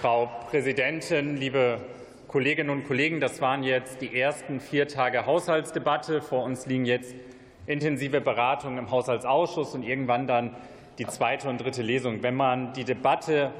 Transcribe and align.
Frau 0.00 0.28
Präsidentin, 0.50 1.38
liebe 1.38 1.80
Kolleginnen 2.28 2.68
und 2.68 2.86
Kollegen! 2.86 3.18
Das 3.18 3.40
waren 3.40 3.62
jetzt 3.62 4.02
die 4.02 4.14
ersten 4.14 4.60
vier 4.60 4.86
Tage 4.88 5.24
Haushaltsdebatte. 5.24 6.20
Vor 6.20 6.44
uns 6.44 6.66
liegen 6.66 6.84
jetzt 6.84 7.14
intensive 7.66 8.20
Beratungen 8.20 8.76
im 8.76 8.90
Haushaltsausschuss 8.90 9.74
und 9.74 9.82
irgendwann 9.82 10.26
dann 10.26 10.54
die 10.98 11.06
zweite 11.06 11.48
und 11.48 11.62
dritte 11.62 11.80
Lesung. 11.80 12.22
Wenn 12.22 12.34
man 12.34 12.74
die 12.74 12.84
Debatte 12.84 13.52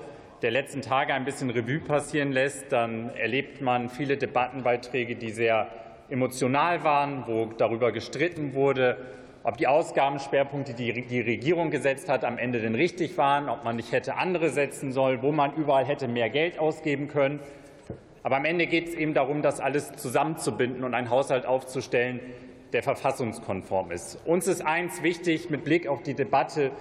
der 0.43 0.51
letzten 0.51 0.83
Tage 0.83 1.15
ein 1.15 1.25
bisschen 1.25 1.49
Revue 1.49 1.81
passieren 1.81 2.33
lässt, 2.33 2.71
dann 2.71 3.09
erlebt 3.17 3.63
man 3.63 3.89
viele 3.89 4.19
Debattenbeiträge, 4.19 5.17
die 5.17 5.31
sehr 5.31 5.69
emotional 6.11 6.85
waren, 6.85 7.25
wo 7.27 7.47
darüber 7.47 7.93
gestritten 7.93 8.53
wurde, 8.53 8.99
ob 9.47 9.57
die 9.59 9.69
Ausgabenschwerpunkte, 9.69 10.75
die 10.75 11.05
die 11.07 11.21
Regierung 11.21 11.71
gesetzt 11.71 12.09
hat, 12.09 12.25
am 12.25 12.37
Ende 12.37 12.61
denn 12.61 12.75
richtig 12.75 13.17
waren, 13.17 13.49
ob 13.49 13.63
man 13.63 13.77
nicht 13.77 13.93
hätte 13.93 14.17
andere 14.17 14.51
setzen 14.51 14.91
sollen, 14.91 15.23
wo 15.23 15.31
man 15.31 15.55
überall 15.55 15.85
hätte 15.85 16.09
mehr 16.09 16.31
Geld 16.31 16.59
ausgeben 16.59 17.07
können. 17.07 17.39
Aber 18.25 18.39
am 18.39 18.45
Ende 18.45 18.67
geht 18.67 18.89
es 18.89 18.95
eben 18.95 19.15
darum, 19.15 19.43
das 19.43 19.61
alles 19.61 19.93
zusammenzubinden 19.93 20.83
und 20.83 20.95
einen 20.95 21.11
Haushalt 21.11 21.47
aufzustellen, 21.47 22.19
der 22.73 22.83
verfassungskonform 22.83 23.93
ist. 23.93 24.19
Uns 24.25 24.49
ist 24.49 24.67
eins 24.67 25.05
wichtig 25.05 25.49
mit 25.49 25.63
Blick 25.63 25.87
auf 25.87 26.03
die 26.03 26.15
Debatte, 26.15 26.73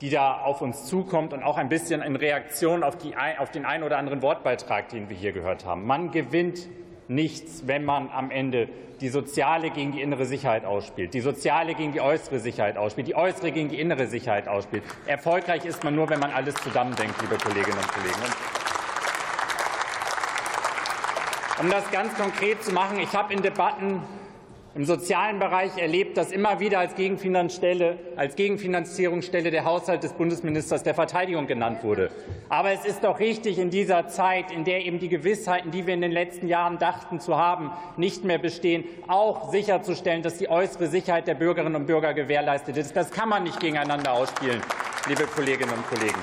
die 0.00 0.08
da 0.08 0.40
auf 0.40 0.62
uns 0.62 0.86
zukommt 0.86 1.34
und 1.34 1.42
auch 1.42 1.58
ein 1.58 1.68
bisschen 1.68 2.00
in 2.00 2.16
Reaktion 2.16 2.84
auf, 2.84 2.96
die, 2.96 3.12
auf 3.38 3.50
den 3.50 3.66
einen 3.66 3.84
oder 3.84 3.98
anderen 3.98 4.22
Wortbeitrag, 4.22 4.88
den 4.88 5.10
wir 5.10 5.16
hier 5.16 5.32
gehört 5.32 5.66
haben. 5.66 5.84
Man 5.84 6.10
gewinnt 6.10 6.70
nichts, 7.08 7.66
wenn 7.66 7.84
man 7.84 8.08
am 8.10 8.30
Ende 8.30 8.68
die 9.00 9.08
soziale 9.08 9.70
gegen 9.70 9.92
die 9.92 10.00
innere 10.00 10.24
Sicherheit 10.24 10.64
ausspielt, 10.64 11.14
die 11.14 11.20
soziale 11.20 11.74
gegen 11.74 11.92
die 11.92 12.00
äußere 12.00 12.38
Sicherheit 12.38 12.76
ausspielt, 12.76 13.08
die 13.08 13.16
äußere 13.16 13.52
gegen 13.52 13.68
die 13.68 13.80
innere 13.80 14.06
Sicherheit 14.06 14.48
ausspielt. 14.48 14.84
Erfolgreich 15.06 15.64
ist 15.64 15.84
man 15.84 15.94
nur, 15.94 16.08
wenn 16.08 16.20
man 16.20 16.30
alles 16.30 16.54
zusammendenkt, 16.56 17.20
liebe 17.20 17.36
Kolleginnen 17.36 17.78
und 17.78 17.92
Kollegen. 17.92 18.20
Um 21.60 21.70
das 21.70 21.90
ganz 21.90 22.14
konkret 22.14 22.62
zu 22.64 22.72
machen, 22.72 22.98
ich 22.98 23.12
habe 23.12 23.32
in 23.32 23.42
Debatten 23.42 24.02
im 24.74 24.84
sozialen 24.84 25.38
Bereich 25.38 25.78
erlebt, 25.78 26.16
dass 26.16 26.32
immer 26.32 26.58
wieder 26.58 26.80
als 26.80 26.96
Gegenfinanzierungsstelle 26.96 29.50
der 29.52 29.64
Haushalt 29.64 30.02
des 30.02 30.14
Bundesministers 30.14 30.82
der 30.82 30.94
Verteidigung 30.94 31.46
genannt 31.46 31.84
wurde. 31.84 32.10
Aber 32.48 32.72
es 32.72 32.84
ist 32.84 33.04
doch 33.04 33.20
richtig, 33.20 33.58
in 33.58 33.70
dieser 33.70 34.08
Zeit, 34.08 34.50
in 34.50 34.64
der 34.64 34.84
eben 34.84 34.98
die 34.98 35.08
Gewissheiten, 35.08 35.70
die 35.70 35.86
wir 35.86 35.94
in 35.94 36.00
den 36.00 36.10
letzten 36.10 36.48
Jahren 36.48 36.78
dachten 36.78 37.20
zu 37.20 37.38
haben, 37.38 37.70
nicht 37.96 38.24
mehr 38.24 38.38
bestehen, 38.38 38.82
auch 39.06 39.52
sicherzustellen, 39.52 40.22
dass 40.22 40.38
die 40.38 40.48
äußere 40.48 40.88
Sicherheit 40.88 41.28
der 41.28 41.34
Bürgerinnen 41.34 41.76
und 41.76 41.86
Bürger 41.86 42.12
gewährleistet 42.12 42.76
ist. 42.76 42.96
Das 42.96 43.12
kann 43.12 43.28
man 43.28 43.44
nicht 43.44 43.60
gegeneinander 43.60 44.12
ausspielen, 44.12 44.60
liebe 45.08 45.22
Kolleginnen 45.24 45.72
und 45.72 45.88
Kollegen. 45.88 46.18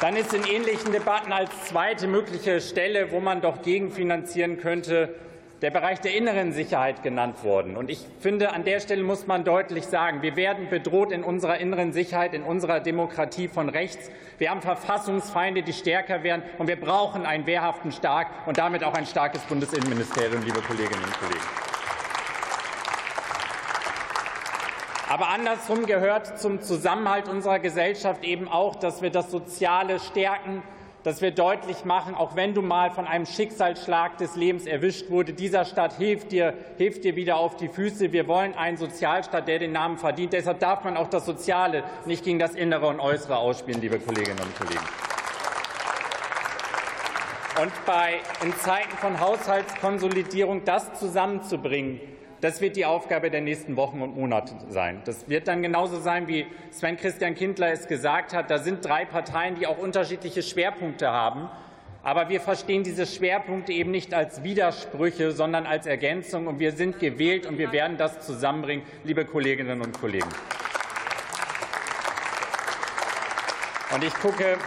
Dann 0.00 0.14
ist 0.14 0.32
in 0.32 0.44
ähnlichen 0.44 0.92
Debatten 0.92 1.32
als 1.32 1.50
zweite 1.64 2.06
mögliche 2.06 2.60
Stelle, 2.60 3.10
wo 3.10 3.18
man 3.18 3.40
doch 3.40 3.62
gegenfinanzieren 3.62 4.58
könnte, 4.58 5.12
der 5.62 5.70
Bereich 5.70 6.00
der 6.00 6.14
inneren 6.14 6.52
Sicherheit 6.52 7.02
genannt 7.02 7.42
worden. 7.42 7.76
Und 7.76 7.90
ich 7.90 8.06
finde, 8.20 8.52
an 8.52 8.64
der 8.64 8.78
Stelle 8.78 9.02
muss 9.02 9.26
man 9.26 9.44
deutlich 9.44 9.86
sagen, 9.86 10.22
wir 10.22 10.36
werden 10.36 10.68
bedroht 10.68 11.10
in 11.10 11.24
unserer 11.24 11.58
inneren 11.58 11.92
Sicherheit, 11.92 12.32
in 12.32 12.44
unserer 12.44 12.78
Demokratie 12.78 13.48
von 13.48 13.68
rechts. 13.68 14.10
Wir 14.38 14.50
haben 14.50 14.62
Verfassungsfeinde, 14.62 15.62
die 15.62 15.72
stärker 15.72 16.22
werden, 16.22 16.42
und 16.58 16.68
wir 16.68 16.80
brauchen 16.80 17.26
einen 17.26 17.46
wehrhaften 17.46 17.90
Staat 17.90 18.28
und 18.46 18.58
damit 18.58 18.84
auch 18.84 18.94
ein 18.94 19.06
starkes 19.06 19.42
Bundesinnenministerium, 19.42 20.44
liebe 20.44 20.60
Kolleginnen 20.60 21.02
und 21.02 21.18
Kollegen. 21.18 21.44
Aber 25.08 25.28
andersrum 25.30 25.86
gehört 25.86 26.38
zum 26.38 26.60
Zusammenhalt 26.60 27.28
unserer 27.28 27.58
Gesellschaft 27.58 28.22
eben 28.24 28.46
auch, 28.46 28.76
dass 28.76 29.00
wir 29.00 29.10
das 29.10 29.30
Soziale 29.30 29.98
stärken, 29.98 30.62
dass 31.02 31.22
wir 31.22 31.30
deutlich 31.30 31.84
machen, 31.84 32.14
auch 32.14 32.36
wenn 32.36 32.54
du 32.54 32.62
mal 32.62 32.90
von 32.90 33.06
einem 33.06 33.26
Schicksalsschlag 33.26 34.18
des 34.18 34.36
Lebens 34.36 34.66
erwischt 34.66 35.10
wurde, 35.10 35.32
dieser 35.32 35.64
Staat 35.64 35.94
hilft 35.94 36.32
dir, 36.32 36.54
hilft 36.76 37.04
dir 37.04 37.16
wieder 37.16 37.36
auf 37.36 37.56
die 37.56 37.68
Füße. 37.68 38.12
Wir 38.12 38.26
wollen 38.26 38.54
einen 38.54 38.76
Sozialstaat, 38.76 39.48
der 39.48 39.58
den 39.58 39.72
Namen 39.72 39.98
verdient. 39.98 40.32
Deshalb 40.32 40.60
darf 40.60 40.84
man 40.84 40.96
auch 40.96 41.08
das 41.08 41.24
Soziale 41.24 41.84
nicht 42.04 42.24
gegen 42.24 42.38
das 42.38 42.54
Innere 42.54 42.86
und 42.88 43.00
Äußere 43.00 43.36
ausspielen, 43.36 43.80
liebe 43.80 43.98
Kolleginnen 43.98 44.40
und 44.40 44.56
Kollegen. 44.56 44.84
Und 47.60 47.72
bei, 47.86 48.20
in 48.44 48.54
Zeiten 48.58 48.96
von 48.98 49.18
Haushaltskonsolidierung 49.18 50.64
das 50.64 50.94
zusammenzubringen, 50.94 52.00
das 52.40 52.60
wird 52.60 52.76
die 52.76 52.84
Aufgabe 52.84 53.30
der 53.30 53.40
nächsten 53.40 53.76
Wochen 53.76 54.00
und 54.00 54.16
Monate 54.16 54.54
sein. 54.68 55.02
Das 55.04 55.28
wird 55.28 55.48
dann 55.48 55.62
genauso 55.62 55.98
sein, 55.98 56.28
wie 56.28 56.46
Sven 56.70 56.96
Christian 56.96 57.34
Kindler 57.34 57.72
es 57.72 57.88
gesagt 57.88 58.32
hat. 58.32 58.50
Da 58.50 58.58
sind 58.58 58.84
drei 58.84 59.04
Parteien, 59.04 59.56
die 59.56 59.66
auch 59.66 59.78
unterschiedliche 59.78 60.42
Schwerpunkte 60.42 61.10
haben. 61.10 61.48
Aber 62.02 62.28
wir 62.28 62.40
verstehen 62.40 62.84
diese 62.84 63.06
Schwerpunkte 63.06 63.72
eben 63.72 63.90
nicht 63.90 64.14
als 64.14 64.44
Widersprüche, 64.44 65.32
sondern 65.32 65.66
als 65.66 65.86
Ergänzung. 65.86 66.46
Und 66.46 66.60
wir 66.60 66.72
sind 66.72 67.00
gewählt, 67.00 67.44
und 67.44 67.58
wir 67.58 67.72
werden 67.72 67.96
das 67.96 68.20
zusammenbringen, 68.20 68.84
liebe 69.04 69.24
Kolleginnen 69.24 69.82
und 69.82 70.00
Kollegen. 70.00 70.28
Und 73.94 74.04
ich 74.04 74.14
gucke 74.14 74.58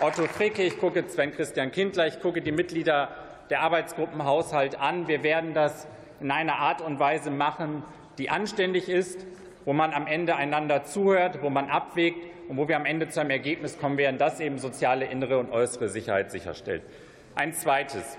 Otto 0.00 0.24
Fricke, 0.24 0.62
ich 0.62 0.78
gucke 0.78 1.04
Sven 1.06 1.32
Christian 1.32 1.70
Kindler, 1.70 2.06
ich 2.06 2.20
gucke 2.20 2.40
die 2.40 2.50
Mitglieder 2.50 3.10
der 3.50 3.60
Arbeitsgruppen 3.60 4.24
Haushalt 4.24 4.80
an. 4.80 5.06
Wir 5.06 5.22
werden 5.22 5.54
das 5.54 5.86
in 6.20 6.30
einer 6.30 6.56
Art 6.56 6.80
und 6.80 6.98
Weise 6.98 7.30
machen, 7.30 7.82
die 8.18 8.30
anständig 8.30 8.88
ist, 8.88 9.26
wo 9.64 9.72
man 9.72 9.92
am 9.92 10.06
Ende 10.06 10.36
einander 10.36 10.84
zuhört, 10.84 11.42
wo 11.42 11.50
man 11.50 11.68
abwägt 11.68 12.18
und 12.48 12.56
wo 12.56 12.68
wir 12.68 12.76
am 12.76 12.84
Ende 12.84 13.08
zu 13.08 13.20
einem 13.20 13.30
Ergebnis 13.30 13.78
kommen 13.78 13.98
werden, 13.98 14.18
das 14.18 14.40
eben 14.40 14.58
soziale 14.58 15.06
innere 15.06 15.38
und 15.38 15.52
äußere 15.52 15.88
Sicherheit 15.88 16.30
sicherstellt. 16.30 16.82
Ein 17.34 17.52
zweites. 17.52 18.18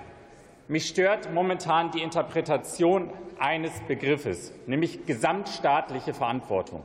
Mich 0.67 0.88
stört 0.88 1.34
momentan 1.34 1.91
die 1.91 2.01
Interpretation 2.01 3.09
eines 3.40 3.78
Begriffes, 3.81 4.53
nämlich 4.67 5.06
gesamtstaatliche 5.06 6.13
Verantwortung. 6.13 6.84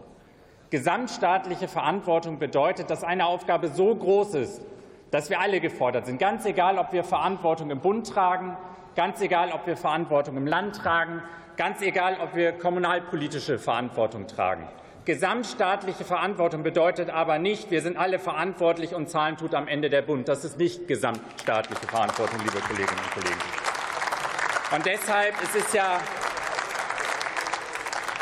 Gesamtstaatliche 0.70 1.68
Verantwortung 1.68 2.38
bedeutet, 2.38 2.90
dass 2.90 3.04
eine 3.04 3.26
Aufgabe 3.26 3.68
so 3.68 3.94
groß 3.94 4.34
ist, 4.34 4.62
dass 5.10 5.30
wir 5.30 5.40
alle 5.40 5.60
gefordert 5.60 6.06
sind, 6.06 6.18
ganz 6.18 6.44
egal, 6.44 6.78
ob 6.78 6.92
wir 6.92 7.04
Verantwortung 7.04 7.70
im 7.70 7.80
Bund 7.80 8.08
tragen, 8.08 8.56
ganz 8.94 9.20
egal, 9.20 9.52
ob 9.52 9.66
wir 9.66 9.76
Verantwortung 9.76 10.36
im 10.36 10.46
Land 10.46 10.76
tragen, 10.76 11.22
ganz 11.56 11.80
egal, 11.82 12.18
ob 12.22 12.34
wir 12.34 12.52
kommunalpolitische 12.52 13.58
Verantwortung 13.58 14.26
tragen. 14.26 14.66
Gesamtstaatliche 15.04 16.04
Verantwortung 16.04 16.64
bedeutet 16.64 17.10
aber 17.10 17.38
nicht, 17.38 17.70
wir 17.70 17.80
sind 17.80 17.96
alle 17.96 18.18
verantwortlich 18.18 18.94
und 18.94 19.08
zahlen 19.08 19.36
tut 19.36 19.54
am 19.54 19.68
Ende 19.68 19.88
der 19.88 20.02
Bund. 20.02 20.26
Das 20.26 20.44
ist 20.44 20.58
nicht 20.58 20.88
gesamtstaatliche 20.88 21.86
Verantwortung, 21.86 22.40
liebe 22.40 22.58
Kolleginnen 22.58 22.98
und 22.98 23.10
Kollegen. 23.12 23.40
Und 24.74 24.84
deshalb 24.84 25.40
ist 25.42 25.54
es 25.54 25.72
ja 25.72 26.00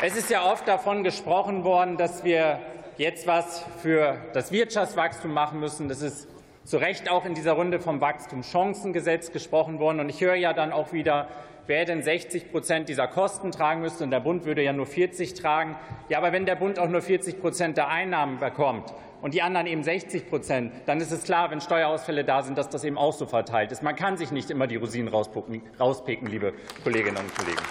es 0.01 0.15
ist 0.17 0.29
ja 0.29 0.43
oft 0.43 0.67
davon 0.67 1.03
gesprochen 1.03 1.63
worden, 1.63 1.97
dass 1.97 2.23
wir 2.23 2.59
jetzt 2.97 3.27
was 3.27 3.63
für 3.81 4.17
das 4.33 4.51
Wirtschaftswachstum 4.51 5.31
machen 5.31 5.59
müssen. 5.59 5.87
Das 5.87 6.01
ist 6.01 6.27
zu 6.65 6.77
Recht 6.77 7.09
auch 7.09 7.25
in 7.25 7.35
dieser 7.35 7.53
Runde 7.53 7.79
vom 7.79 8.01
Wachstumschancengesetz 8.01 9.31
gesprochen 9.31 9.79
worden. 9.79 9.99
Und 9.99 10.09
ich 10.09 10.21
höre 10.21 10.35
ja 10.35 10.51
dann 10.51 10.71
auch 10.71 10.91
wieder, 10.93 11.27
wer 11.67 11.85
denn 11.85 12.01
60 12.01 12.51
Prozent 12.51 12.89
dieser 12.89 13.07
Kosten 13.07 13.51
tragen 13.51 13.81
müsste. 13.81 14.03
Und 14.03 14.11
der 14.11 14.19
Bund 14.19 14.45
würde 14.45 14.63
ja 14.63 14.73
nur 14.73 14.87
40 14.87 15.35
tragen. 15.35 15.75
Ja, 16.09 16.17
aber 16.17 16.31
wenn 16.31 16.45
der 16.45 16.55
Bund 16.55 16.79
auch 16.79 16.89
nur 16.89 17.01
40 17.01 17.39
Prozent 17.39 17.77
der 17.77 17.87
Einnahmen 17.87 18.39
bekommt 18.39 18.93
und 19.21 19.35
die 19.35 19.43
anderen 19.43 19.67
eben 19.67 19.83
60 19.83 20.27
Prozent, 20.27 20.73
dann 20.87 20.99
ist 20.99 21.11
es 21.11 21.23
klar, 21.23 21.51
wenn 21.51 21.61
Steuerausfälle 21.61 22.23
da 22.23 22.41
sind, 22.41 22.57
dass 22.57 22.69
das 22.69 22.83
eben 22.83 22.97
auch 22.97 23.13
so 23.13 23.27
verteilt 23.27 23.71
ist. 23.71 23.83
Man 23.83 23.95
kann 23.95 24.17
sich 24.17 24.31
nicht 24.31 24.49
immer 24.49 24.65
die 24.65 24.77
Rosinen 24.77 25.13
rauspicken, 25.13 26.27
liebe 26.27 26.53
Kolleginnen 26.83 27.17
und 27.17 27.35
Kollegen. 27.35 27.61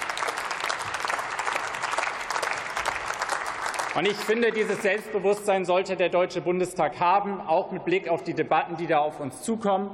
Und 3.96 4.08
ich 4.08 4.16
finde, 4.16 4.50
dieses 4.50 4.82
Selbstbewusstsein 4.82 5.64
sollte 5.64 5.94
der 5.94 6.08
Deutsche 6.08 6.40
Bundestag 6.40 6.98
haben, 6.98 7.40
auch 7.40 7.70
mit 7.70 7.84
Blick 7.84 8.08
auf 8.08 8.24
die 8.24 8.34
Debatten, 8.34 8.76
die 8.76 8.88
da 8.88 8.98
auf 8.98 9.20
uns 9.20 9.42
zukommen. 9.42 9.88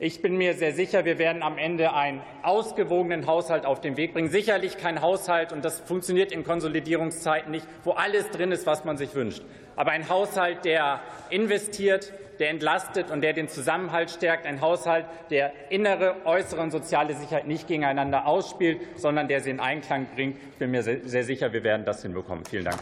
Ich 0.00 0.22
bin 0.22 0.36
mir 0.36 0.54
sehr 0.54 0.72
sicher, 0.72 1.04
wir 1.04 1.18
werden 1.18 1.44
am 1.44 1.56
Ende 1.56 1.92
einen 1.92 2.20
ausgewogenen 2.42 3.28
Haushalt 3.28 3.64
auf 3.64 3.80
den 3.80 3.96
Weg 3.96 4.12
bringen. 4.12 4.28
Sicherlich 4.28 4.76
kein 4.76 5.02
Haushalt, 5.02 5.52
und 5.52 5.64
das 5.64 5.78
funktioniert 5.78 6.32
in 6.32 6.42
Konsolidierungszeiten 6.42 7.52
nicht, 7.52 7.64
wo 7.84 7.92
alles 7.92 8.28
drin 8.30 8.50
ist, 8.50 8.66
was 8.66 8.84
man 8.84 8.96
sich 8.96 9.14
wünscht. 9.14 9.42
Aber 9.76 9.92
ein 9.92 10.08
Haushalt, 10.08 10.64
der 10.64 10.98
investiert, 11.30 12.12
der 12.40 12.50
entlastet 12.50 13.12
und 13.12 13.20
der 13.20 13.34
den 13.34 13.48
Zusammenhalt 13.48 14.10
stärkt. 14.10 14.46
Ein 14.46 14.60
Haushalt, 14.60 15.06
der 15.30 15.52
innere, 15.70 16.16
äußere 16.24 16.60
und 16.60 16.72
soziale 16.72 17.14
Sicherheit 17.14 17.46
nicht 17.46 17.68
gegeneinander 17.68 18.26
ausspielt, 18.26 18.80
sondern 18.96 19.28
der 19.28 19.40
sie 19.40 19.50
in 19.50 19.60
Einklang 19.60 20.06
bringt. 20.14 20.38
Ich 20.52 20.58
bin 20.58 20.72
mir 20.72 20.82
sehr 20.82 21.22
sicher, 21.24 21.52
wir 21.52 21.62
werden 21.62 21.84
das 21.84 22.02
hinbekommen. 22.02 22.44
Vielen 22.44 22.64
Dank. 22.64 22.78